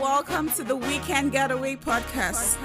[0.00, 2.56] welcome to the Weekend Getaway podcast.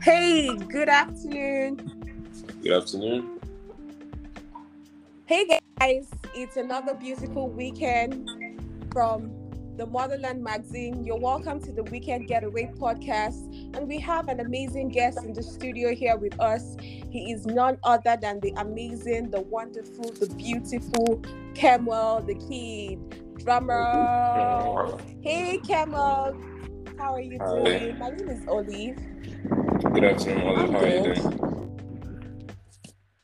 [0.00, 1.76] Hey, good afternoon.
[2.62, 3.40] Good afternoon.
[5.26, 8.28] Hey guys, it's another beautiful weekend
[8.92, 9.37] from
[9.78, 11.04] the Motherland Magazine.
[11.04, 13.76] You're welcome to the Weekend Getaway podcast.
[13.76, 16.76] And we have an amazing guest in the studio here with us.
[16.80, 21.22] He is none other than the amazing, the wonderful, the beautiful
[21.54, 24.98] Kemuel the Kid, drummer.
[25.22, 26.36] Hey Kemuel,
[26.98, 27.62] how are you Hi.
[27.62, 27.98] doing?
[28.00, 28.96] My name is Olive.
[29.94, 30.70] Good afternoon, Olive.
[30.70, 31.70] How are you doing?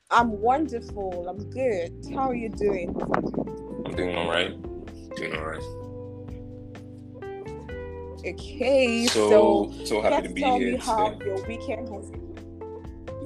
[0.09, 1.29] I'm wonderful.
[1.29, 2.07] I'm good.
[2.15, 2.97] How are you doing?
[3.87, 4.55] I'm doing all right.
[5.17, 5.84] Doing all right.
[8.27, 11.27] Okay, so So, so happy to be tell here me how today.
[11.27, 12.11] your weekend has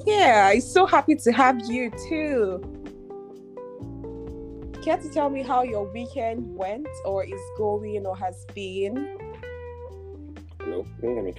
[0.06, 2.60] Yeah, I'm so happy to have you too.
[4.82, 9.16] Care to tell me how your weekend went or is going or has been?
[10.60, 11.34] Hello, can you hear me?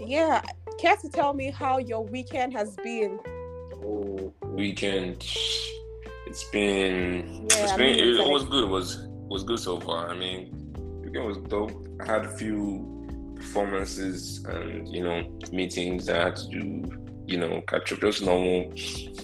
[0.00, 0.42] Yeah,
[0.78, 3.20] care to tell me how your weekend has been?
[3.84, 5.26] Oh, weekend.
[6.26, 7.46] It's been.
[7.50, 7.96] Yeah, it's I been.
[7.96, 8.64] mean, it, it's was good.
[8.64, 10.08] It was was good so far.
[10.08, 10.59] I mean,
[11.10, 11.88] weekend was dope.
[12.00, 15.22] I had a few performances and you know
[15.52, 16.90] meetings that I had to do.
[17.26, 18.00] You know, catch up.
[18.00, 18.72] Just normal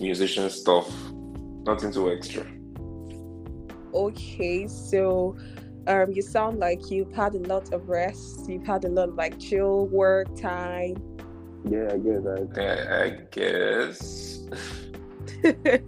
[0.01, 0.89] musician stuff.
[1.65, 2.47] Nothing too extra.
[3.95, 5.37] Okay, so
[5.87, 9.15] um you sound like you've had a lot of rest, you've had a lot of
[9.15, 10.97] like chill work time.
[11.69, 12.23] Yeah, I guess.
[12.57, 14.49] I, I guess.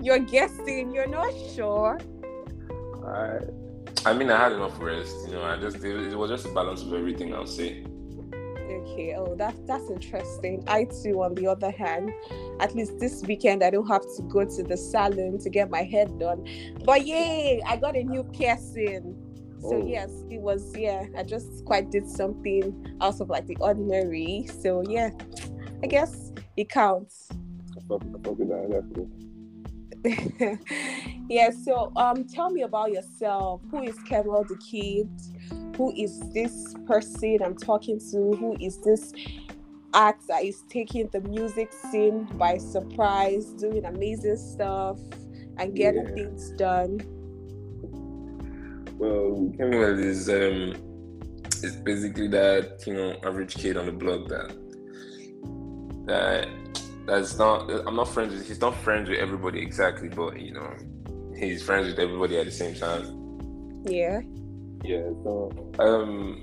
[0.00, 1.98] you're guessing, you're not sure.
[3.06, 3.40] I,
[4.06, 5.26] I mean, I had enough rest.
[5.26, 7.34] You know, I just it, it was just a balance of everything.
[7.34, 7.82] I'll say.
[8.32, 10.62] Okay, oh that's that's interesting.
[10.68, 12.12] I too, on the other hand,
[12.60, 15.82] at least this weekend I don't have to go to the salon to get my
[15.82, 16.46] head done.
[16.84, 19.20] But yay, I got a new piercing.
[19.60, 19.84] So Oh.
[19.84, 24.46] yes, it was yeah, I just quite did something out of like the ordinary.
[24.62, 25.10] So yeah,
[25.82, 27.28] I guess it counts.
[31.28, 33.62] yeah, so um tell me about yourself.
[33.70, 35.08] Who is Kemuel the Kid?
[35.76, 38.36] Who is this person I'm talking to?
[38.36, 39.12] Who is this
[39.94, 44.98] act that is taking the music scene by surprise, doing amazing stuff
[45.58, 46.14] and getting Yeah.
[46.14, 47.00] things done?
[48.98, 50.74] Well, Kemuel is um,
[51.62, 54.52] is basically that you know average kid on the block that
[56.06, 56.48] that
[57.06, 57.70] that's not.
[57.86, 58.46] I'm not friends with.
[58.46, 60.70] He's not friends with everybody exactly, but you know,
[61.36, 63.04] he's friends with everybody at the same time.
[63.84, 64.20] Yeah.
[64.84, 65.08] Yeah.
[65.24, 66.42] So um,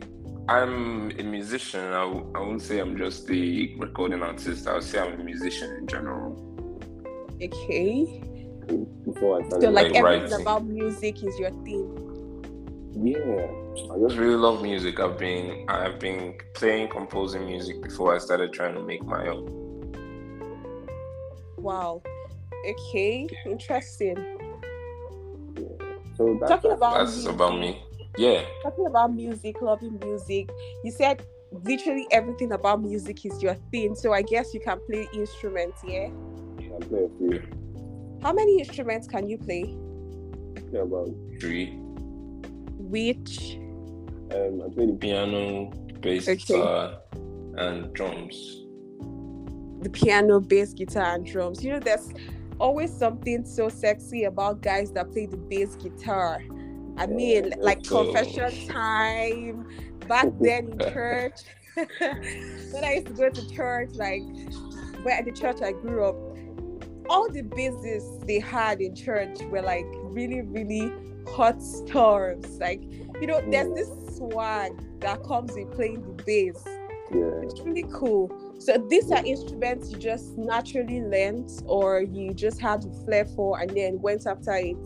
[0.49, 1.81] I'm a musician.
[1.93, 4.67] I, w- I won't say I'm just a recording artist.
[4.67, 6.49] I'll say I'm a musician in general.
[7.41, 8.21] Okay.
[9.05, 10.41] Before I started, So like like everything writing.
[10.41, 11.99] about music is your thing.
[12.95, 13.47] Yeah,
[13.91, 14.99] I just really love music.
[14.99, 19.62] I've been I've been playing, composing music before I started trying to make my own.
[21.63, 22.01] Wow.
[22.69, 23.27] Okay.
[23.45, 24.17] Interesting.
[26.17, 27.33] So that- Talking about that's music.
[27.33, 27.81] about me.
[28.15, 30.47] Yeah, talking about music, loving music,
[30.83, 33.95] you said literally everything about music is your thing.
[33.95, 36.09] So I guess you can play instruments, yeah?
[36.59, 37.41] I play a few.
[38.21, 39.75] How many instruments can you play?
[40.71, 41.09] Yeah, about
[41.39, 41.73] three.
[42.77, 43.57] Which?
[44.31, 46.35] Um, I play the piano, bass Okay.
[46.35, 46.99] guitar,
[47.57, 48.62] and drums.
[49.83, 51.63] The piano, bass, guitar, and drums.
[51.63, 52.13] You know, there's
[52.59, 56.41] always something so sexy about guys that play the bass guitar.
[56.97, 59.67] I mean, Yeah, like confession time
[60.07, 61.39] back then in church.
[61.75, 64.21] when I used to go to church, like
[65.03, 66.15] where at the church I grew up,
[67.09, 70.91] all the basses they had in church were like really, really
[71.27, 72.57] hot storms.
[72.59, 72.81] Like,
[73.19, 73.75] you know, there's Mm.
[73.75, 74.71] this swag
[75.01, 76.63] that comes with playing the bass.
[77.11, 77.41] Yeah.
[77.43, 78.31] It's really cool.
[78.59, 83.59] So these are instruments you just naturally learned or you just had a flair for
[83.59, 84.77] and then went after it.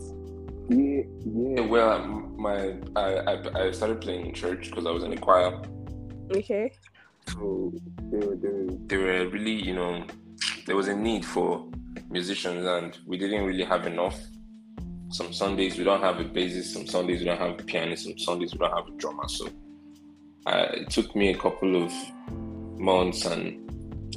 [0.68, 1.60] Yeah, yeah.
[1.60, 5.16] Well, um, my I, I I started playing in church because I was in a
[5.16, 5.62] choir.
[6.30, 6.72] Okay.
[7.28, 7.72] So
[8.10, 10.04] they were, they, were, they were really, you know,
[10.66, 11.66] there was a need for
[12.10, 14.18] musicians, and we didn't really have enough.
[15.10, 18.18] Some Sundays we don't have a bassist, some Sundays we don't have a pianist, some
[18.18, 19.28] Sundays we don't have a drummer.
[19.28, 19.48] So
[20.44, 21.92] I, it took me a couple of
[22.78, 23.64] months and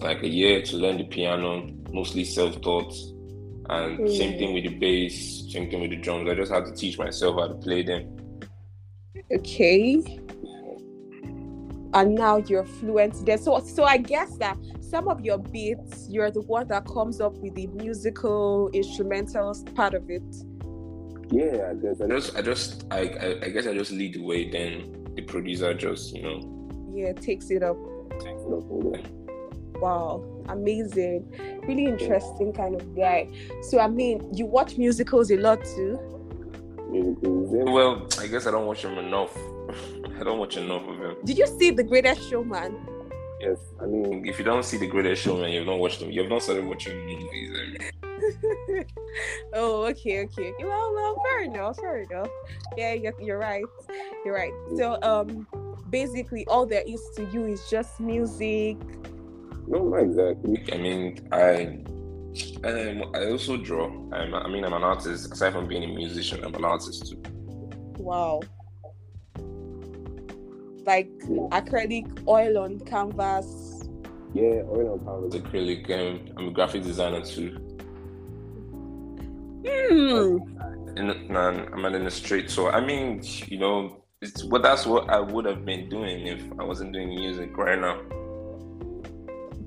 [0.02, 2.94] like a year to learn the piano, mostly self-taught.
[3.70, 4.38] And same Mm.
[4.40, 6.30] thing with the bass, same thing with the drums.
[6.30, 8.18] I just had to teach myself how to play them.
[9.34, 10.02] Okay.
[11.94, 13.38] and now you're fluent there.
[13.38, 17.34] So so I guess that some of your beats, you're the one that comes up
[17.36, 20.24] with the musical instrumentals part of it.
[21.30, 24.22] Yeah, I guess I just I just I, I, I guess I just lead the
[24.22, 26.70] way, then the producer just, you know.
[26.94, 27.78] Yeah, takes it up.
[29.82, 31.34] Wow, amazing.
[31.68, 33.30] Really interesting kind of guy.
[33.64, 36.00] So I mean, you watch musicals a lot too?
[36.94, 39.36] Well, I guess I don't watch them enough.
[40.20, 41.16] I don't watch enough of them.
[41.26, 42.78] Did you see The Greatest Showman?
[43.40, 46.12] Yes, I mean, if you don't see The Greatest Showman, you've not watched them.
[46.12, 47.58] You've not started watching movies.
[47.58, 48.86] I mean.
[49.54, 50.54] oh, okay, okay.
[50.60, 52.30] Well, well, fair enough, fair enough.
[52.78, 53.64] Yeah, you're, you're right.
[54.24, 54.54] You're right.
[54.76, 55.48] So, um,
[55.92, 58.78] basically, all there is to you is just music.
[59.68, 60.64] No, not exactly.
[60.72, 61.84] I mean, I
[62.64, 63.88] um, I also draw.
[64.14, 65.32] I'm, I mean, I'm an artist.
[65.32, 67.22] Aside from being a musician, I'm an artist too.
[67.98, 68.42] Wow
[70.86, 71.10] like
[71.52, 73.88] acrylic oil on canvas.
[74.34, 75.42] Yeah, oil on canvas.
[75.42, 75.90] Acrylic.
[75.92, 77.58] Um, I'm a graphic designer too.
[79.66, 80.38] Hmm.
[80.98, 85.20] And, I'm in the street, so I mean, you know, it's well, that's what I
[85.20, 88.00] would have been doing if I wasn't doing music right now.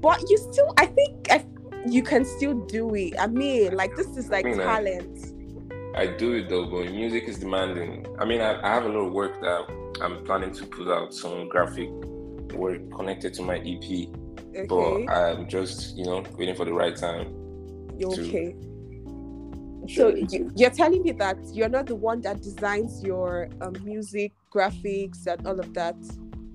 [0.00, 1.44] But you still, I think, I,
[1.86, 3.14] you can still do it.
[3.18, 5.94] I mean, like this is like I mean, talent.
[5.96, 8.06] I, I, do it though, but music is demanding.
[8.18, 11.12] I mean, I, I have a lot of work that I'm planning to put out
[11.12, 11.90] some graphic
[12.52, 14.08] work connected to my EP.
[14.56, 14.66] Okay.
[14.68, 17.26] But I'm just, you know, waiting for the right time.
[17.98, 18.54] You're okay.
[19.88, 20.08] So
[20.56, 25.46] you're telling me that you're not the one that designs your um, music, graphics, and
[25.46, 25.96] all of that.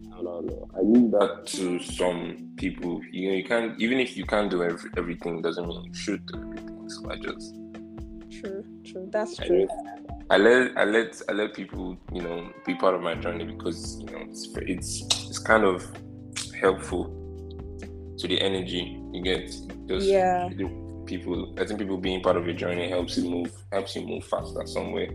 [0.01, 0.69] No, no, no.
[0.75, 3.01] I leave that to some people.
[3.11, 3.79] You know, you can't.
[3.79, 6.89] Even if you can't do every, everything, doesn't mean you should do everything.
[6.89, 7.55] So I just.
[8.31, 8.63] True.
[8.83, 9.09] True.
[9.11, 9.67] That's true.
[10.31, 13.99] I let I let I let people you know be part of my journey because
[13.99, 15.85] you know it's it's it's kind of
[16.59, 17.05] helpful
[18.17, 19.49] to the energy you get.
[19.87, 20.49] Just yeah.
[21.09, 24.23] People, I think people being part of your journey helps you move helps you move
[24.25, 25.09] faster somewhere.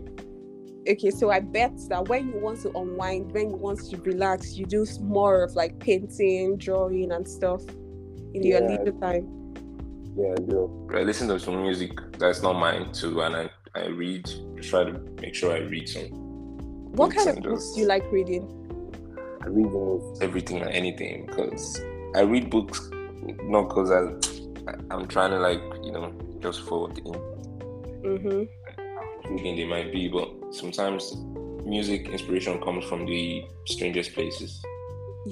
[0.89, 4.57] Okay, so I bet that when you want to unwind, when you want to relax,
[4.57, 7.61] you do more of like painting, drawing, and stuff
[8.33, 8.59] in yeah.
[8.59, 9.55] your leisure time.
[10.17, 10.89] Yeah, I do.
[10.93, 14.29] I listen to some music that's not mine too, and I I read.
[14.61, 16.09] Try to make sure I read some.
[16.91, 18.43] What kind of books do you like reading?
[19.41, 21.81] I read almost everything and anything because
[22.13, 22.89] I read books
[23.43, 24.34] not because I
[24.89, 29.33] I'm trying to like you know just for the mm-hmm.
[29.33, 31.15] reading they might be, but sometimes
[31.65, 34.63] music inspiration comes from the strangest places.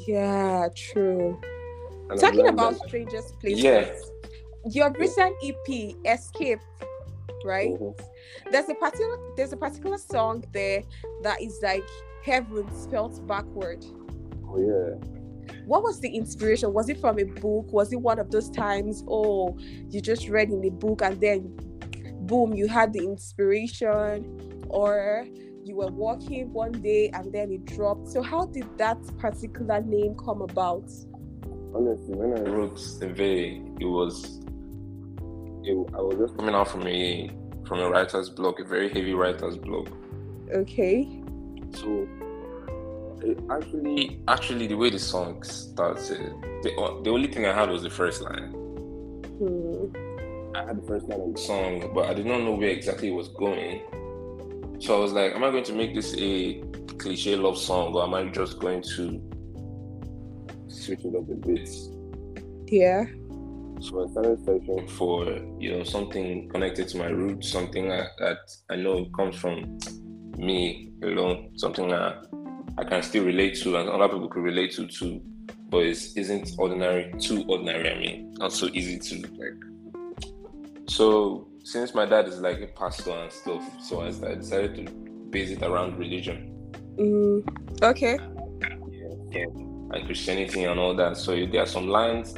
[0.07, 1.39] Yeah, true.
[2.09, 3.63] And Talking about that, strangest places.
[3.63, 3.93] Yeah.
[4.65, 6.59] Your recent EP, Escape,
[7.45, 7.69] right?
[7.69, 8.51] Mm-hmm.
[8.51, 10.83] There's a particular there's a particular song there
[11.21, 11.83] that is like
[12.23, 13.85] heaven spelled backward.
[14.47, 15.22] Oh yeah.
[15.65, 16.73] What was the inspiration?
[16.73, 17.71] Was it from a book?
[17.71, 19.57] Was it one of those times, oh,
[19.89, 21.55] you just read in the book and then
[22.25, 25.25] boom, you had the inspiration, or
[25.63, 28.09] you were walking one day and then it dropped.
[28.09, 30.89] So how did that particular name come about?
[31.73, 34.39] Honestly, when I wrote Survey, it was
[35.63, 37.31] it, I was just coming out from a
[37.65, 39.87] from a writer's block, a very heavy writer's block.
[40.53, 41.23] Okay.
[41.73, 42.07] So
[43.49, 47.89] actually, actually, the way the song started, the, the only thing I had was the
[47.89, 48.51] first line.
[49.39, 50.55] Hmm.
[50.55, 53.09] I had the first line of the song, but I did not know where exactly
[53.09, 53.81] it was going.
[54.79, 56.61] So I was like, am I going to make this a
[56.97, 59.21] cliche love song, or am I just going to
[60.67, 61.69] switch it up a bit?
[62.67, 63.05] Yeah.
[63.79, 65.25] So I started searching for
[65.59, 68.37] you know something connected to my roots, something that, that
[68.69, 69.79] I know comes from
[70.37, 72.25] me alone, something that
[72.77, 75.21] I can still relate to and other people could relate to too,
[75.69, 77.91] but it isn't ordinary, too ordinary.
[77.91, 80.29] I mean, not so easy to like.
[80.87, 84.91] So since my dad is like a pastor and stuff, so I decided to
[85.29, 86.49] base it around religion.
[86.97, 88.17] Mm, okay.
[88.61, 88.75] Yeah,
[89.31, 91.17] yeah, and Christianity and all that.
[91.17, 92.35] So there are some lines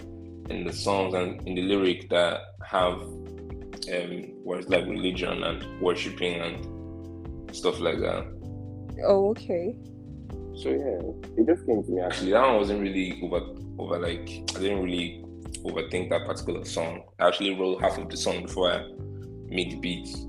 [0.50, 6.42] in the songs and in the lyric that have um, words like religion and worshiping
[6.42, 8.26] and stuff like that.
[9.06, 9.76] Oh, okay.
[10.58, 11.02] So yeah,
[11.38, 12.32] it just came to me actually.
[12.32, 13.42] That one wasn't really over
[13.78, 15.24] over like I didn't really
[15.64, 17.04] overthink that particular song.
[17.20, 18.88] I actually wrote half of the song before I
[19.48, 20.26] made the beats.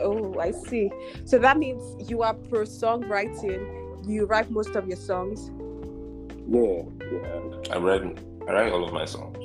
[0.00, 0.90] Oh, I see.
[1.24, 4.08] So that means you are pro songwriting.
[4.08, 5.50] You write most of your songs.
[6.48, 7.74] Yeah, yeah.
[7.74, 9.38] I read I write all of my songs.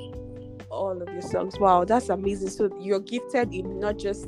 [0.72, 1.60] All of your songs.
[1.60, 2.50] Wow, that's amazing.
[2.50, 4.28] So you're gifted in not just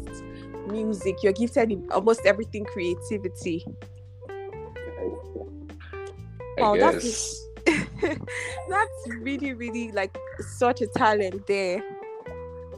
[0.68, 3.66] music, you're gifted in almost everything creativity.
[6.58, 7.46] I wow, that's
[8.70, 11.84] that's really, really like such a talent there.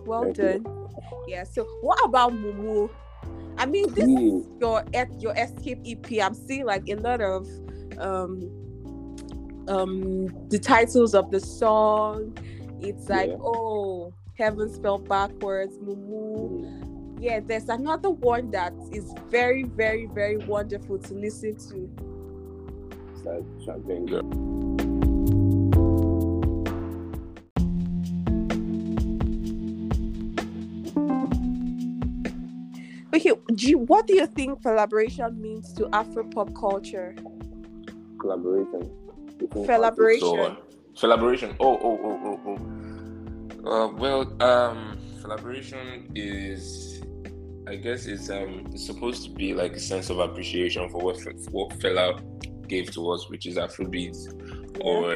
[0.06, 0.66] Well Thank done.
[0.66, 0.90] You.
[1.28, 1.44] Yeah.
[1.44, 2.90] So what about Mumu?
[3.58, 4.42] I mean, this mm.
[4.42, 4.84] is your
[5.20, 6.24] your escape EP.
[6.24, 7.48] I'm seeing like a lot of
[8.00, 8.50] um
[9.68, 12.38] um the titles of the song.
[12.82, 13.38] It's like yeah.
[13.40, 16.66] oh heaven spelled backwards, Mumu.
[16.66, 16.93] Mm.
[17.24, 21.90] Yeah, there's another one that is very, very, very wonderful to listen to.
[23.14, 23.46] It's like
[33.16, 37.16] Okay, do you, what do you think collaboration means to Afro pop culture?
[38.20, 38.92] Collaboration.
[39.50, 40.58] Collaboration.
[41.00, 41.56] Collaboration.
[41.62, 42.58] Oh, oh, oh, oh,
[43.64, 43.72] oh.
[43.72, 46.93] Uh, well, um, collaboration is,
[47.68, 51.18] I guess, it's um, it's supposed to be like a sense of appreciation for what
[51.52, 52.22] what Fela
[52.68, 54.28] gave to us, which is Afrobeats,
[54.82, 55.16] or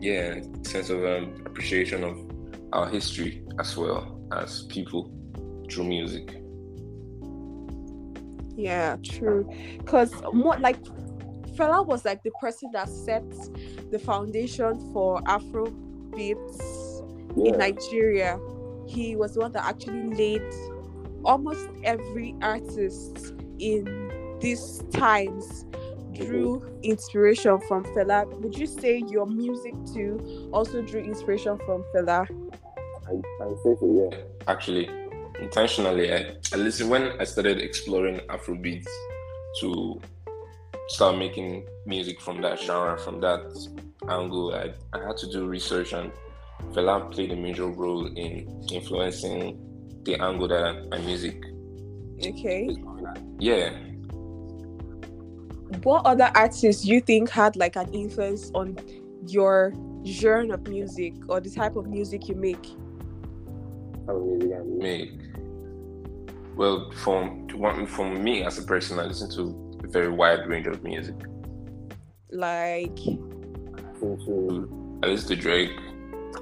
[0.00, 2.18] yeah, sense of um, appreciation of
[2.72, 5.10] our history as well as people
[5.70, 6.40] through music.
[8.54, 9.50] Yeah, true.
[9.78, 10.82] Because more like
[11.56, 13.28] Fela was like the person that set
[13.90, 15.66] the foundation for Afro
[16.16, 17.02] beats
[17.36, 17.52] yeah.
[17.52, 18.38] in Nigeria.
[18.86, 20.42] He was the one that actually laid
[21.26, 25.66] almost every artist in these times
[26.14, 26.80] drew mm-hmm.
[26.82, 28.26] inspiration from Fela.
[28.40, 32.26] Would you say your music too also drew inspiration from Fela?
[33.06, 34.18] I, I say so, yeah.
[34.46, 34.88] Actually,
[35.40, 38.88] intentionally, I, I listened when I started exploring Afrobeats
[39.60, 40.00] to
[40.88, 43.42] start making music from that genre, from that
[44.08, 44.54] angle.
[44.54, 46.12] I, I had to do research, and
[46.72, 49.58] Fela played a major role in influencing
[50.06, 51.44] the angle that my music.
[52.24, 52.74] Okay.
[53.38, 53.76] Yeah.
[55.82, 58.78] What other artists you think had like an influence on
[59.26, 59.74] your
[60.06, 62.64] genre of music or the type of music you make?
[64.08, 65.20] Of music I make.
[66.56, 67.48] Well, from
[67.86, 71.16] from me as a person, I listen to a very wide range of music.
[72.30, 72.98] Like,
[75.02, 75.78] I listen to Drake.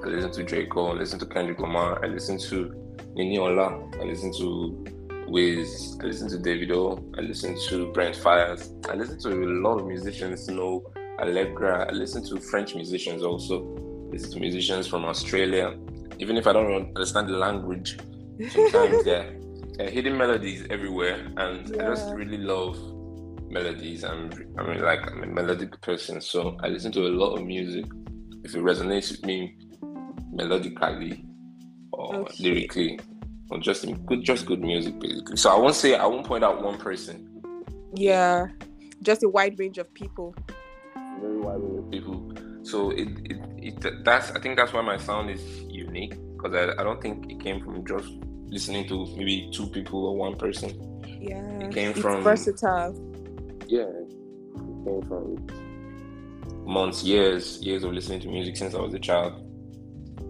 [0.04, 0.66] I listen to.
[0.66, 0.90] Cole.
[0.90, 2.04] I listen to Kendrick Lamar.
[2.04, 2.83] I listen to
[3.16, 4.84] I listen to
[5.28, 5.98] Wiz.
[6.00, 7.02] I listen to Davido.
[7.16, 8.88] I listen to Brent Faiyaz.
[8.90, 10.48] I listen to a lot of musicians.
[10.48, 10.84] You know,
[11.20, 11.86] Allegra.
[11.88, 13.62] I listen to French musicians also.
[14.08, 15.78] I listen to musicians from Australia.
[16.18, 17.98] Even if I don't understand the language,
[18.50, 19.24] sometimes yeah
[19.80, 21.82] uh, hidden melodies everywhere, and yeah.
[21.82, 22.78] I just really love
[23.50, 24.04] melodies.
[24.04, 27.44] I'm, I mean, like I'm a melodic person, so I listen to a lot of
[27.44, 27.86] music.
[28.44, 29.56] If it resonates with me
[30.34, 31.24] melodically
[31.96, 32.42] Oh, oh, or okay.
[32.42, 33.00] lyrically,
[33.50, 35.36] or just good, just good music, basically.
[35.36, 37.30] So I won't say I won't point out one person.
[37.94, 38.46] Yeah,
[39.02, 40.34] just a wide range of people.
[41.20, 42.32] Very wide range of people.
[42.64, 46.80] So it, it, it that's I think that's why my sound is unique because I,
[46.80, 48.08] I don't think it came from just
[48.46, 50.70] listening to maybe two people or one person.
[51.20, 52.94] Yeah, it came it's from versatile.
[53.68, 55.46] Yeah, it came from
[56.66, 59.43] months, years, years of listening to music since I was a child.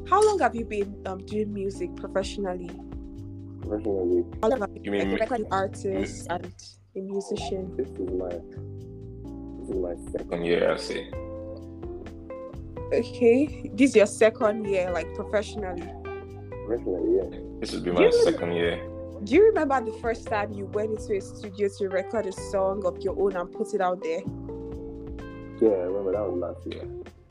[0.09, 2.71] How long have you been um, doing music professionally?
[3.63, 4.25] Professionally.
[4.43, 6.53] How long have you, been like, an artist and
[6.95, 7.75] a musician?
[7.77, 8.29] This is my
[9.61, 11.09] this is my second year, I say.
[12.93, 15.89] Okay, this is your second year, like professionally.
[16.67, 17.39] Professionally, yeah.
[17.61, 18.77] This would be my second year.
[19.25, 22.85] Do you remember the first time you went into a studio to record a song
[22.85, 24.21] of your own and put it out there?
[25.63, 26.85] Yeah, I remember that was last year.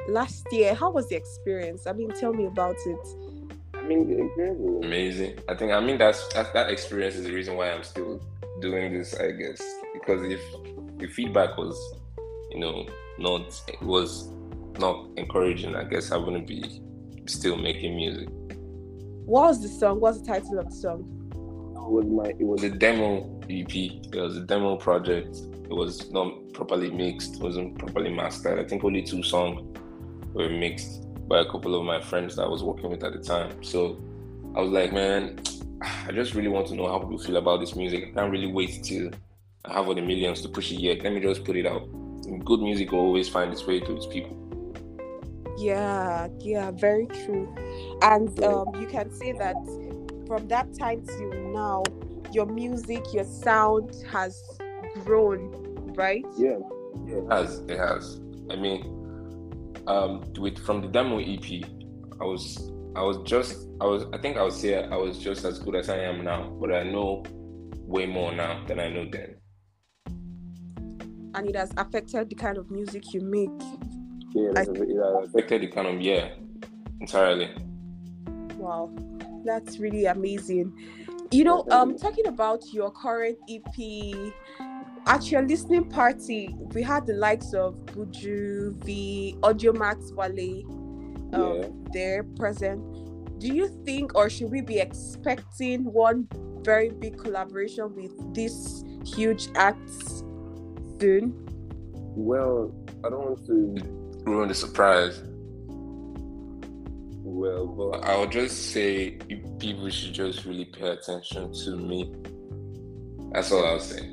[0.07, 1.87] Last year, how was the experience?
[1.87, 3.07] I mean, tell me about it.
[3.73, 5.39] I mean, was amazing.
[5.49, 8.21] I think I mean that's, that's that experience is the reason why I'm still
[8.61, 9.13] doing this.
[9.13, 9.61] I guess
[9.93, 10.41] because if
[10.97, 11.77] the feedback was,
[12.51, 12.85] you know,
[13.17, 14.29] not it was
[14.77, 16.81] not encouraging, I guess I wouldn't be
[17.25, 18.29] still making music.
[19.25, 19.99] What was the song?
[19.99, 21.09] What's the title of the song?
[21.75, 23.73] It was my it was a demo EP.
[23.73, 25.37] It was a demo project.
[25.63, 28.59] It was not properly mixed, it wasn't properly mastered.
[28.59, 29.77] I think only two songs
[30.33, 33.19] were mixed by a couple of my friends that I was working with at the
[33.19, 33.63] time.
[33.63, 34.01] So
[34.55, 35.39] I was like, man,
[35.81, 38.09] I just really want to know how people feel about this music.
[38.09, 39.11] I can't really wait till
[39.65, 41.03] I have all the millions to push it yet.
[41.03, 41.87] Let me just put it out.
[42.45, 44.39] Good music will always find its way to its people.
[45.57, 47.53] Yeah, yeah, very true.
[48.01, 49.55] And um, you can say that
[50.27, 51.83] from that time till now,
[52.31, 54.41] your music, your sound has
[55.03, 56.25] grown, right?
[56.37, 56.57] Yeah,
[57.05, 57.59] yeah it has.
[57.67, 58.19] It has.
[58.49, 59.02] I mean,
[59.87, 61.63] um, with from the demo EP,
[62.21, 65.43] I was, I was just, I was, I think I would say I was just
[65.45, 67.23] as good as I am now, but I know
[67.85, 69.35] way more now than I know then.
[71.35, 73.49] and it has affected the kind of music you make.
[74.35, 76.29] Yeah, I- it has- it has Affected the kind of yeah,
[77.01, 77.49] entirely.
[78.57, 78.91] Wow,
[79.43, 80.71] that's really amazing.
[81.31, 84.31] You know, um, talking about your current EP,
[85.05, 90.63] at your listening party, we had the likes of Buju, V, Audio Max, Wale,
[91.33, 91.67] um, Yeah.
[91.91, 92.81] there present.
[93.39, 96.27] Do you think, or should we be expecting one
[96.63, 100.23] very big collaboration with these huge acts
[100.99, 101.33] soon?
[102.15, 102.71] Well,
[103.03, 103.75] I don't want to.
[104.25, 105.21] Ruin the surprise.
[107.25, 109.17] Well, but I'll just say
[109.59, 112.13] people should just really pay attention to me.
[113.33, 114.11] That's all I'll say.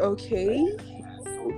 [0.00, 0.76] Okay.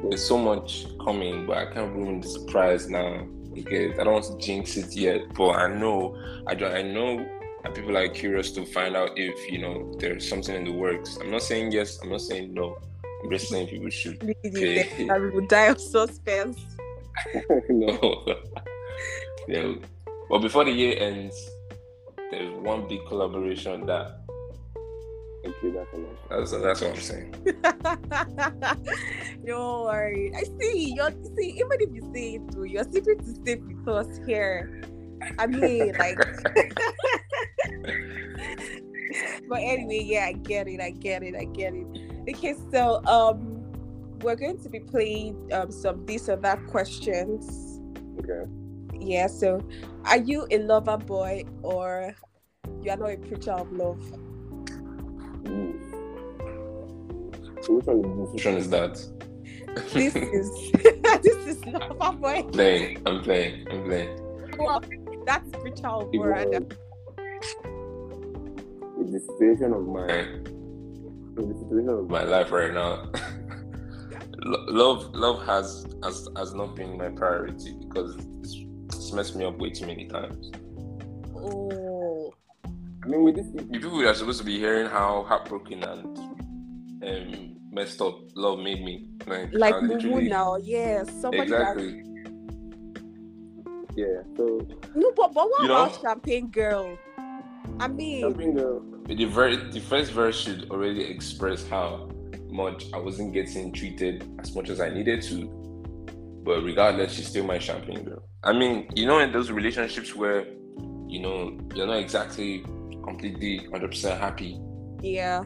[0.02, 3.26] There's so much coming, but I can't ruin the surprise now.
[3.54, 6.14] Because I don't want to jinx it yet, but I know,
[6.46, 7.26] I do, I know
[7.74, 11.18] people are curious to find out if you know there's something in the works.
[11.20, 11.98] I'm not saying yes.
[12.02, 12.78] I'm not saying no.
[13.22, 14.22] I'm just saying people should.
[14.44, 15.08] Okay.
[15.08, 16.64] I will die of suspense.
[17.68, 18.24] no.
[19.48, 19.74] yeah.
[20.28, 21.50] But before the year ends,
[22.30, 24.20] there's one big collaboration that
[25.46, 26.18] okay, that's enough.
[26.28, 27.32] that's that's what I'm saying.
[29.46, 30.32] Don't worry.
[30.34, 30.92] I see.
[30.94, 34.82] You're see, even if you say it too, your secret is safe with us here.
[35.38, 36.18] I mean, like
[39.48, 41.86] but anyway, yeah, I get it, I get it, I get it.
[42.28, 43.62] Okay, so um
[44.20, 47.80] we're going to be playing um some this or that questions.
[48.20, 48.50] Okay.
[48.98, 49.60] Yeah, so
[50.04, 52.14] are you a lover boy or
[52.82, 54.00] you are not a preacher of love?
[55.46, 55.80] Ooh.
[57.62, 58.94] So which one is Which one is that?
[59.92, 60.72] This is
[61.22, 62.42] this is lover boy.
[62.52, 63.02] playing.
[63.06, 63.66] I'm playing.
[63.70, 64.18] I'm playing.
[64.58, 64.82] Well,
[65.26, 66.46] that's preacher of It love.
[66.48, 66.62] was-
[68.98, 70.06] It's the situation of my.
[70.06, 73.10] It's the situation of My life right now.
[74.48, 78.54] Love, love has has has not been my priority because it's,
[78.94, 80.52] it's messed me up way too many times.
[81.34, 81.95] Oh,
[83.06, 86.18] I mean, with this, The people are supposed to be hearing how heartbroken and
[87.04, 89.10] um, messed up love made me.
[89.28, 92.02] Like, like I Mumu now, yeah, somebody that Exactly.
[93.96, 94.22] yeah.
[94.36, 94.66] So
[94.96, 95.98] no, but but what You about know?
[96.02, 96.98] Champagne Girl?
[97.78, 102.10] I mean, something the The very the first verse should already express how
[102.50, 105.46] much I wasn't getting treated as much as I needed to.
[106.42, 108.24] But regardless, she's still my champagne girl.
[108.42, 110.44] I mean, you know, in those relationships where
[111.06, 112.64] you know you're not exactly
[113.06, 114.58] completely 100% happy
[115.02, 115.44] yeah,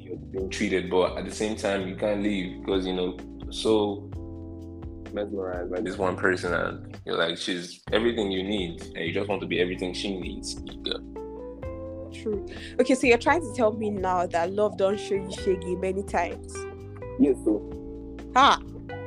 [0.00, 3.16] you're being treated, but at the same time you can't leave because you know
[3.50, 4.10] so
[5.12, 9.28] mesmerized by this one person and you're like she's everything you need and you just
[9.28, 10.56] want to be everything she needs.
[10.84, 10.94] Yeah.
[12.12, 12.46] true.
[12.80, 16.02] Okay, so you're trying to tell me now that love don't show you shaggy many
[16.02, 16.54] times.
[17.18, 17.62] Yes, so
[18.36, 18.62] ah, Ha!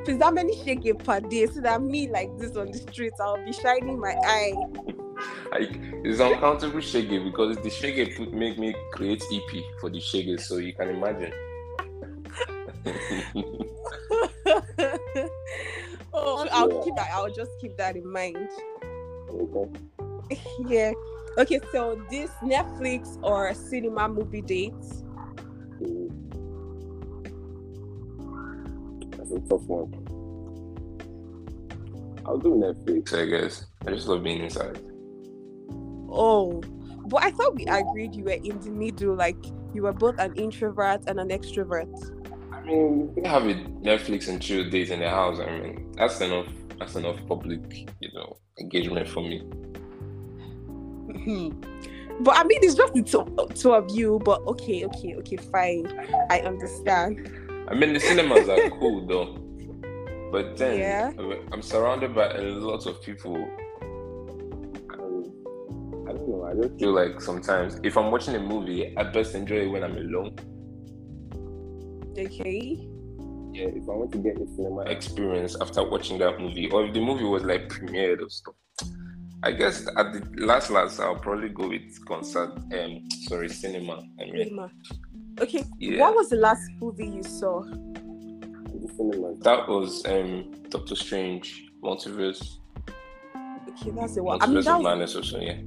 [0.06, 3.44] Is that many shaggy per day, so that me like this on the streets, I'll
[3.44, 4.54] be shining my eye.
[5.50, 5.70] Like
[6.04, 10.56] it's uncountable shaggy because the shaggy put make me create EP for the shaggy, so
[10.58, 11.32] you can imagine.
[16.12, 16.80] oh, I'll Yeah.
[16.84, 17.08] keep that.
[17.12, 18.48] I'll just keep that in mind.
[19.30, 19.70] okay.
[20.66, 20.92] Yeah.
[21.38, 25.04] Okay, so this Netflix or cinema movie dates.
[25.80, 26.10] Mm.
[29.16, 29.92] That's a tough one.
[32.26, 33.14] I'll do Netflix.
[33.14, 34.80] I guess I just love being inside.
[36.10, 36.62] Oh,
[37.06, 39.36] but I thought we agreed you were in the middle, like
[39.74, 41.88] you were both an introvert and an extrovert.
[42.52, 45.38] I mean, we have a Netflix and chill days in the house.
[45.40, 46.46] I mean, that's enough.
[46.78, 49.40] That's enough public, you know, engagement for me.
[51.24, 51.48] Hmm.
[52.20, 54.20] but I mean, it's just the two, two of you.
[54.24, 55.86] But okay, okay, okay, fine.
[56.30, 57.30] I understand.
[57.68, 59.38] I mean, the cinemas are cool though,
[60.30, 61.12] but then Yeah.
[61.18, 63.48] I'm- I'm surrounded by a lot of people.
[66.28, 66.64] I don't know.
[66.64, 69.84] I just feel like sometimes if I'm watching a movie, I best enjoy it when
[69.84, 70.36] I'm alone.
[72.18, 72.86] Okay.
[73.52, 73.66] yeah.
[73.66, 77.00] If I want to get in cinema, experience after watching that movie, or if the
[77.00, 78.54] movie was like premiered or stuff.
[79.42, 82.50] I guess at the last last I'll probably go with concert.
[82.76, 84.02] Um, sorry, cinema.
[84.20, 84.70] I mean, Cinema.
[85.40, 85.64] Okay.
[85.78, 86.00] Yeah.
[86.00, 87.62] What was the last movie you saw?
[87.62, 89.34] the cinema.
[89.36, 92.58] that was um Doctor Strange, Multiverse,
[93.68, 94.42] Okay, that's the one.
[94.42, 95.38] I mean, Multiverse that of was, Madness or so.
[95.38, 95.58] Yeah,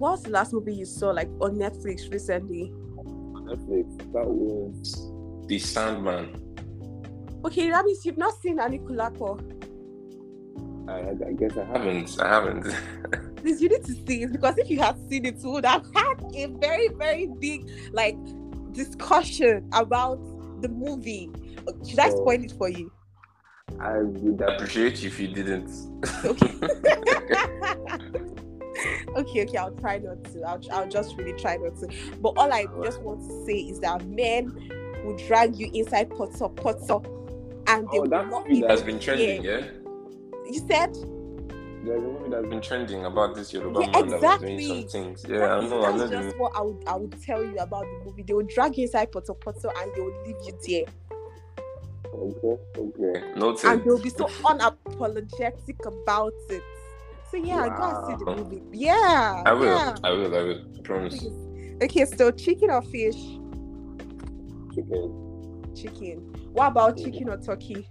[0.00, 2.72] what was the last movie you saw, like on Netflix recently?
[3.44, 3.98] Netflix.
[4.12, 5.12] That was
[5.46, 6.34] The Sandman.
[7.44, 9.40] Okay, that means you've not seen Anikulapo.
[10.88, 11.84] I, I, I guess I I have.
[11.84, 12.16] haven't.
[12.20, 12.66] I haven't.
[13.36, 15.86] Please, you need to see it because if you had seen it, you would have
[15.94, 18.16] had a very, very big like
[18.72, 20.18] discussion about
[20.62, 21.30] the movie.
[21.88, 22.90] Should I spoil it for you?
[23.78, 25.70] I would appreciate if you didn't.
[26.24, 26.58] okay,
[29.16, 30.42] okay, okay, I'll try not to.
[30.42, 31.88] I'll, I'll just really try not to.
[32.20, 34.52] But all I just want to say is that men
[35.04, 38.68] will drag you inside poto poto, poto poto, and they Oh, will that's not even
[38.68, 39.66] That's been trending, yeah.
[40.46, 40.92] You said
[41.84, 44.88] There's a movie that's Been trending about this Yoruba Yeah, man that was doing some
[44.88, 45.24] things.
[45.28, 45.84] Yeah, I that's, know.
[45.84, 45.98] I know.
[46.08, 48.22] that's just what I would I would tell you about the movie.
[48.22, 50.84] They will drag you inside poto poto and they will leave you there.
[52.12, 53.32] okay, okay.
[53.38, 53.64] Noted.
[53.66, 56.62] and they'll be so unapologetic about it.
[57.30, 58.36] So yeah, go and see the Wow.
[58.36, 58.62] movie.
[58.72, 59.66] Yeah, I will.
[59.66, 59.94] Yeah.
[60.02, 60.34] I will.
[60.36, 60.60] I will.
[60.78, 61.18] I promise.
[61.18, 61.82] Please.
[61.82, 63.16] Okay, so chicken or fish?
[64.74, 65.72] Chicken.
[65.76, 66.18] Chicken.
[66.52, 67.88] What about chicken or turkey?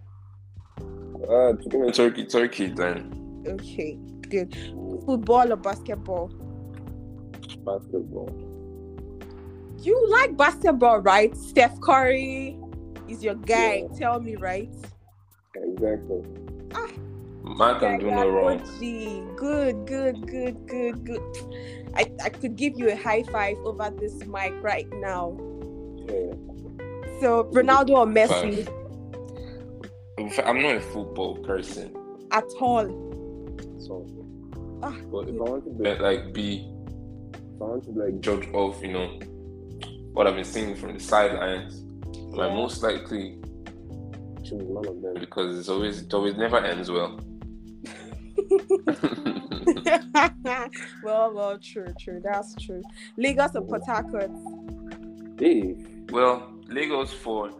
[1.30, 2.68] Uh, chicken and Turkey, turkey.
[2.68, 3.16] Then
[3.48, 3.98] Okay,
[4.30, 4.54] good.
[5.06, 6.28] Football or basketball?
[7.66, 8.30] basketball.
[9.82, 11.36] You like basketball, right?
[11.38, 12.58] Steph Curry
[13.08, 13.84] is your guy.
[13.92, 13.98] Yeah.
[13.98, 14.70] Tell me, right?
[15.56, 16.24] Exactly.
[17.58, 18.60] Man can do Yeah, no wrong.
[18.62, 19.36] OG.
[19.38, 21.22] Good, good, good, good, good.
[21.96, 25.38] I, I could give you a high five over this mic right now.
[26.08, 26.34] Yeah.
[27.22, 30.40] So Ronaldo or Messi Five.
[30.46, 31.96] I'm not a football person,
[32.32, 32.86] at all?
[33.80, 34.06] So,
[34.84, 36.72] Ah, but if I want to be, like be
[37.34, 39.08] if I want to be like judge of you know
[40.14, 41.84] what I've been seeing from the sidelines.
[42.38, 42.56] I Yeah.
[42.56, 43.40] most likely
[44.44, 45.16] choose none of them.
[45.20, 47.20] because it's always it always never ends well.
[51.04, 52.20] well, well, true, true.
[52.24, 52.82] That's true.
[53.18, 54.32] Lagos or Port Harcourt?
[55.38, 55.76] Hey,
[56.12, 57.52] well, Lagos for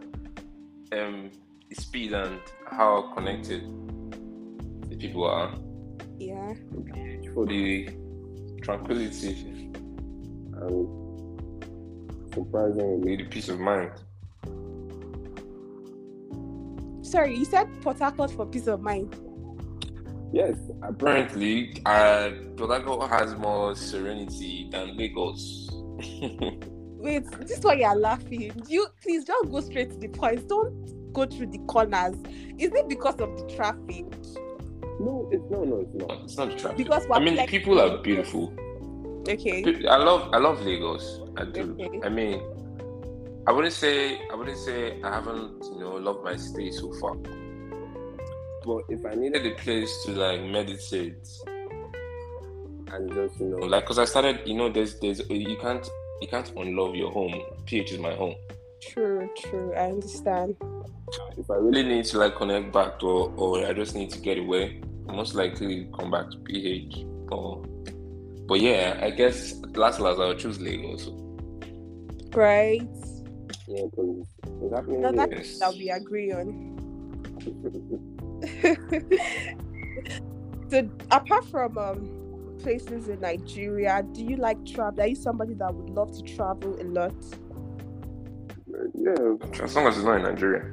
[0.92, 1.30] um
[1.72, 3.62] speed and how connected
[4.88, 5.54] the people are.
[6.18, 6.54] Yeah.
[7.34, 7.88] For the
[8.62, 9.70] tranquility,
[10.54, 13.92] and surprisingly, the peace of mind.
[17.02, 19.14] Sorry, you said Port Harcourt for peace of mind.
[20.32, 25.68] Yes, Apparently, uh, Tobago has more serenity than Lagos.
[26.98, 28.52] Wait, this is why you're laughing.
[28.68, 30.46] You please just go straight to the point.
[30.48, 32.16] Don't go through the corners.
[32.58, 34.04] Is it because of the traffic?
[35.00, 36.20] no, it's no, no, it's not.
[36.24, 36.76] it's not the traffic.
[36.76, 38.52] Because we're I mean, like- people are beautiful.
[39.28, 39.64] Okay.
[39.88, 41.20] I love, I love Lagos.
[41.36, 41.76] I do.
[41.80, 42.00] Okay.
[42.04, 42.40] I mean,
[43.46, 47.16] I wouldn't say, I wouldn't say I haven't, you know, loved my stay so far.
[48.64, 51.26] But if I needed Needed a place to like meditate,
[52.92, 55.88] and just you know, like, cause I started, you know, there's, there's, you can't,
[56.20, 57.40] you can't unlove your home.
[57.66, 58.34] PH is my home.
[58.82, 59.72] True, true.
[59.74, 60.56] I understand.
[61.38, 64.10] if I really really need to like connect back to or, or I just need
[64.10, 67.04] to get away, I most likely come back to PH.
[67.30, 67.64] Or
[68.46, 71.08] but yeah, I guess last last I'll choose Lagos.
[72.34, 72.82] Right.
[73.68, 74.26] yeah, because
[74.62, 75.00] it's happening.
[75.02, 75.16] No, here.
[75.16, 75.58] that Yes.
[75.58, 76.69] that we agree on.
[80.70, 82.20] So apart from um
[82.62, 85.02] places in Nigeria, do you like travel?
[85.02, 87.14] Are you somebody that would love to travel a lot?
[88.94, 90.72] yeah, As long as it's not in Nigeria.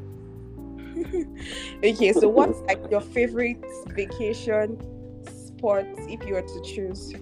[1.83, 4.77] okay, so what's like your favorite vacation
[5.25, 7.13] spot if you were to choose?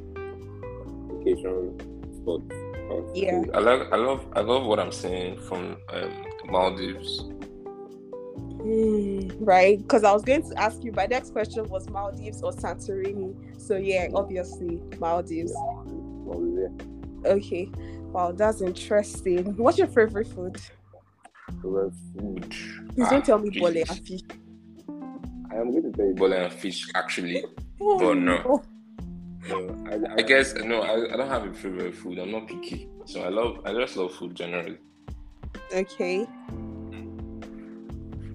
[1.25, 1.77] vacation
[2.13, 2.45] spots.
[2.45, 3.11] spots.
[3.13, 3.43] Yeah.
[3.53, 6.11] I love I love I love what I'm saying from um,
[6.45, 7.25] Maldives.
[8.65, 10.91] Hmm, right, because I was going to ask you.
[10.91, 13.61] My next question was Maldives or Santorini.
[13.61, 15.53] So yeah, obviously Maldives.
[15.85, 17.29] Well, yeah.
[17.31, 17.69] Okay,
[18.11, 19.55] wow, that's interesting.
[19.57, 20.59] What's your favorite food?
[21.61, 22.49] Because Food.
[22.95, 24.21] Please Ah, don't tell me bole and fish.
[25.51, 27.45] I am going to tell you, Bole and fish actually.
[27.79, 28.63] Oh, But no.
[29.47, 32.17] no, I, I, I guess no, I, I don't have a favorite food.
[32.17, 32.89] I'm not picky.
[33.05, 34.79] So I love I just love food generally.
[35.71, 36.27] Okay.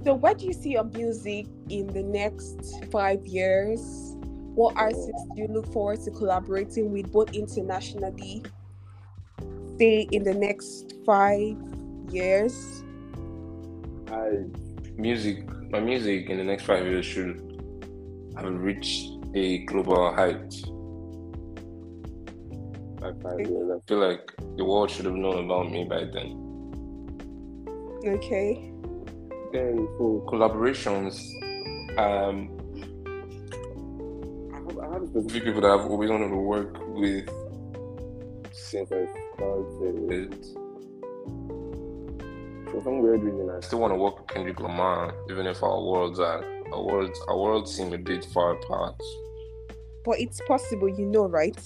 [0.05, 4.17] So where do you see your music in the next five years?
[4.55, 8.43] What artists do you look forward to collaborating with both internationally?
[9.79, 11.57] Say in the next five
[12.11, 12.83] years.
[14.09, 14.45] I
[14.97, 17.39] Music my music in the next five years should
[18.37, 20.53] have reached a global height.
[23.03, 23.71] I five years.
[23.71, 26.37] I feel like the world should have known about me by then.
[28.05, 28.70] Okay.
[29.53, 31.19] Then for Collaborations,
[31.99, 32.49] um,
[34.53, 37.29] I have, I have a specific few people that I've always wanted to work with.
[38.53, 40.13] since I started.
[40.13, 40.45] It,
[42.71, 45.61] For some weird reason, I I still want to work with Kendrick Lamar, even if
[45.65, 48.95] our worlds are our worlds our worlds seem a bit far apart.
[50.05, 51.59] But it's possible, you know, right?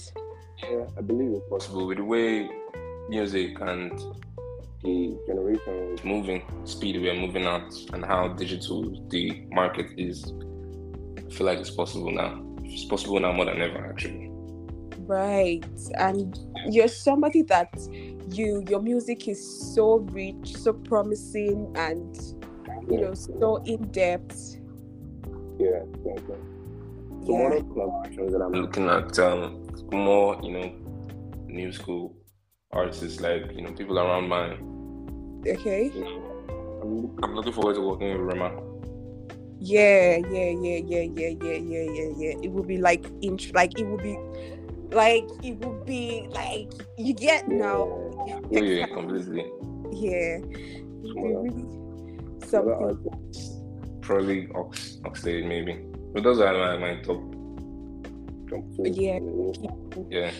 [0.63, 1.59] yeah, I believe it's possible.
[1.59, 2.49] Possible with the way
[3.09, 3.91] music and
[4.34, 4.34] the
[5.25, 10.33] generation moving speed we are moving at and how digital the market is
[11.17, 12.41] i feel like it's possible now.
[12.63, 14.29] It's possible now more than ever actually.
[14.99, 15.63] Right
[15.97, 16.37] and
[16.69, 17.69] you're somebody that
[18.29, 22.15] you your music is so rich so promising and
[22.89, 24.57] you know so in-depth.
[25.59, 26.35] Yeah exactly.
[27.25, 27.43] so Yeah.
[27.43, 29.19] one of the collaborations that i'm looking at?
[29.19, 30.67] Um, more you know
[31.47, 32.15] new school
[32.71, 34.57] artists like you know people around my
[35.47, 35.91] okay.
[37.23, 38.51] I'm, looking forward to working with rema.
[39.59, 42.33] Yeah yeah yeah yeah yeah yeah yeah yeah yeah.
[42.43, 44.17] It would be like int- like it would be
[44.91, 47.89] like it would be like you get now.
[48.51, 49.45] Yeah, yeah, completely.
[49.91, 50.37] Yeah.
[50.37, 51.37] It would be Yeah.
[51.37, 51.65] really
[52.45, 53.99] something.
[54.01, 55.79] Probably ox oxlade maybe.
[56.13, 57.21] But those are my, my top
[58.83, 59.19] Yeah.
[60.09, 60.31] yeah.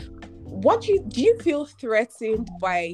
[0.43, 2.93] What do you do you feel threatened by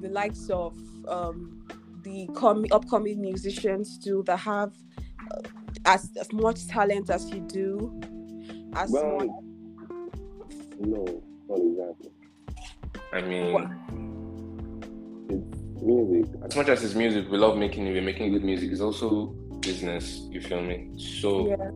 [0.00, 0.76] the likes of
[1.08, 1.62] um
[2.02, 4.72] the com- upcoming musicians too that have
[5.32, 5.40] uh,
[5.86, 8.00] as as much talent as you do
[8.76, 9.44] as much well
[10.80, 12.10] no not exactly.
[13.12, 13.68] I mean What?
[15.28, 16.26] it's music.
[16.44, 18.70] as much as it's music we love making it we're making good music.
[18.70, 19.26] It's also
[19.60, 20.90] business you feel me?
[20.98, 21.70] So yeah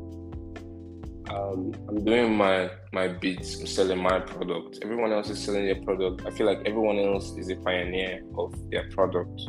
[1.31, 4.81] um, I'm doing my my beats, I'm selling my product.
[4.83, 6.27] Everyone else is selling their product.
[6.27, 9.41] I feel like everyone else is a pioneer of their product.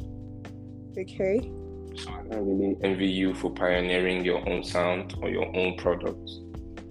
[0.98, 1.52] okay
[1.98, 6.30] so i can't really Envy you for pioneering your own sound or your own product.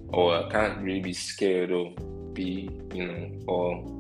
[0.09, 1.93] Or I can't really be scared or
[2.33, 3.95] be, you know, or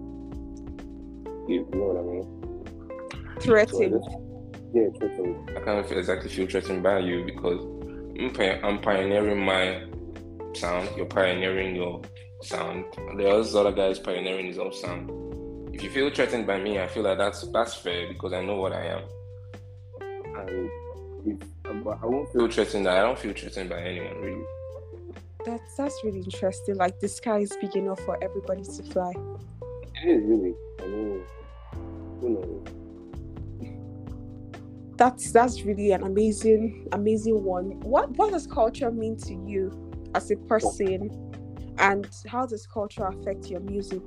[1.48, 4.02] you know what i mean threatened
[4.72, 7.60] yeah threatened I can't exactly feel threatened by you because
[8.18, 9.84] I'm, I'm pioneering my
[10.54, 10.88] sound.
[10.96, 12.02] You're pioneering your
[12.42, 12.84] sound.
[13.16, 15.10] There's other guys pioneering his own sound.
[15.74, 18.56] If you feel threatened by me, I feel like that's that's fair because I know
[18.56, 19.02] what I am.
[20.48, 20.70] and
[21.26, 22.86] if i won't feel threatened.
[22.88, 24.44] I don't feel threatened by anyone really.
[25.44, 29.12] that's that's really interesting like the sky is big enough for everybody to fly
[30.02, 31.22] it is really i mean
[32.20, 32.66] who knows
[34.96, 39.70] that's that's really an amazing amazing one what what does culture mean to you
[40.14, 41.10] as a person
[41.78, 44.02] and how does culture affect your music?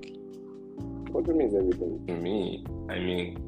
[1.12, 2.06] Culture means everything?
[2.08, 3.44] To me, I mean,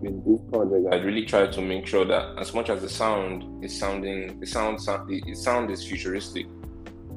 [0.00, 2.88] with this project I I, really try to make sure that as much as the
[2.88, 6.46] sound is sounding, the sound sound the, the sound is futuristic.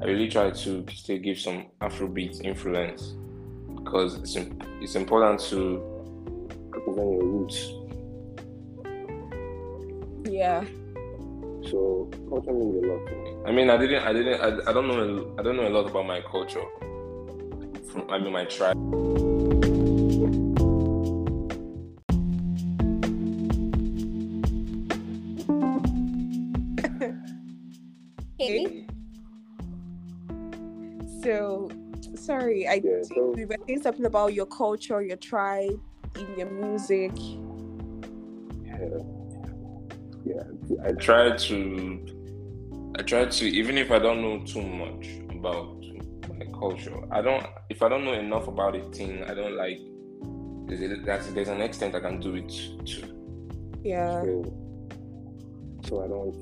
[0.00, 3.16] I really try to still give some Afrobeat influence
[3.76, 5.82] because it's im- it's important to
[6.70, 7.72] represent your roots.
[10.24, 10.64] Yeah.
[11.68, 14.74] So culture means a lot to me I mean, I didn't, I didn't, I, I
[14.74, 16.60] don't know, I don't know a lot about my culture.
[17.90, 18.76] From, I mean, my tribe.
[28.40, 28.86] okay
[31.22, 31.68] so
[32.14, 35.80] sorry i Yeah, think so- we were saying something about your culture your tribe
[36.16, 37.12] in your music
[38.64, 38.88] yeah
[40.24, 40.42] yeah
[40.84, 42.17] I I try to,
[42.98, 45.80] I try to, even if I don't know too much about
[46.36, 49.78] my culture, I don't, if I don't know enough about a thing, I don't like.
[50.66, 53.18] There's, there's an extent I can do it to.
[53.82, 54.42] yeah so,
[55.86, 56.34] so I don't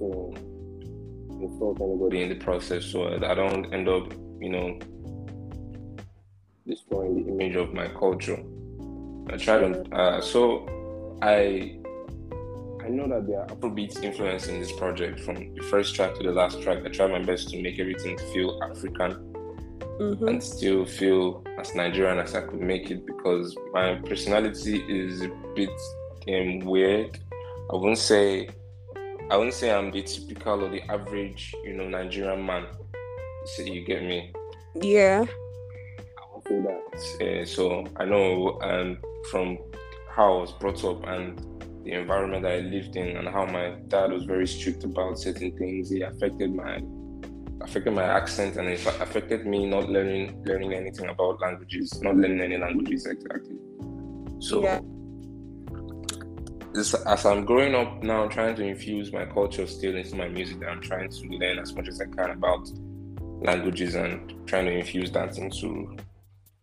[1.41, 4.79] insult anybody in the process so I don't end up, you know,
[6.67, 8.43] destroying the image image of my culture.
[9.29, 10.67] I try to, uh, so
[11.23, 11.79] I
[12.87, 16.23] I know that there are Afrobeats influence in this project from the first track to
[16.23, 16.79] the last track.
[16.85, 19.33] I try my best to make everything feel African
[19.99, 20.29] Mhm.
[20.29, 25.31] and still feel as Nigerian as I could make it because my personality is a
[25.55, 25.71] bit
[26.29, 27.19] um, weird.
[27.73, 28.49] I wouldn't say
[29.31, 32.67] I wouldn't say I'm the typical or the average, you know, Nigerian man.
[33.47, 34.33] So you get me.
[34.75, 35.25] yeah
[36.21, 38.99] I won't say that Uh, so I know um,
[39.31, 39.59] from
[40.15, 41.41] how I was brought up and
[41.87, 45.57] the environment that I lived in and how my dad was very strict about certain
[45.57, 45.93] things.
[45.93, 46.83] It affected my
[47.63, 52.41] affected my accent and it affected me not learning learning anything about languages, not learning
[52.41, 53.57] any languages exactly.
[54.41, 54.81] So Yeah.
[56.75, 60.29] this, as I'm growing up now, I'm trying to infuse my culture still into my
[60.29, 62.69] music, I'm trying to learn as much as I can about
[63.41, 65.97] languages and trying to infuse that into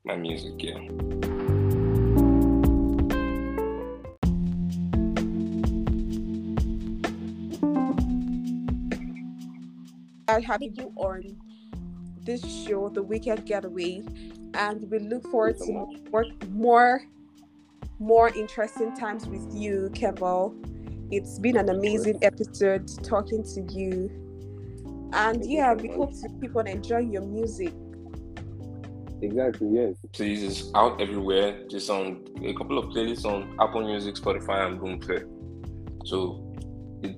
[0.04, 0.54] my music.
[0.58, 1.53] Yeah.
[10.28, 11.38] I having you on
[12.24, 14.04] this show, The Weekend Getaway,
[14.54, 17.02] and we look forward Thank you so to work more
[18.00, 20.56] more interesting times with you, Kemal.
[21.12, 24.10] It's been an amazing episode talking to you.
[25.14, 27.74] And yeah, we hope to keep on enjoying your music.
[29.22, 29.96] Exactly, yes.
[30.12, 31.66] Please, it's out everywhere.
[31.70, 35.24] Just on a couple of playlists on Apple Music, Spotify, and Boomplay.
[36.06, 36.43] So, it,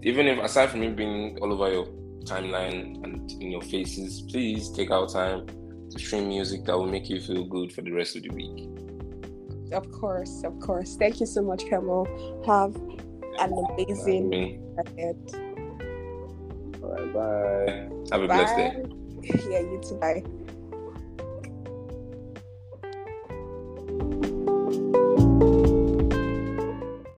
[0.01, 1.85] even if aside from it being all over your
[2.25, 5.45] timeline and in your faces, please take out time
[5.91, 8.69] to stream music that will make you feel good for the rest of the week.
[9.71, 10.95] Of course, of course.
[10.95, 12.07] Thank you so much, Kemuel.
[12.45, 12.75] Have
[13.39, 14.59] an amazing day.
[16.81, 17.89] All right, bye.
[18.11, 18.37] Have a bye.
[18.37, 18.85] blessed day.
[19.49, 19.95] Yeah, you too.
[19.95, 20.23] Bye.